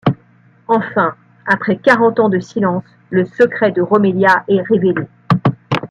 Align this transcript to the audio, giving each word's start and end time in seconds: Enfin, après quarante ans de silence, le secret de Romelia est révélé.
Enfin, 0.67 1.13
après 1.45 1.77
quarante 1.77 2.19
ans 2.19 2.27
de 2.29 2.39
silence, 2.39 2.83
le 3.11 3.23
secret 3.23 3.71
de 3.71 3.83
Romelia 3.83 4.43
est 4.47 4.63
révélé. 4.63 5.03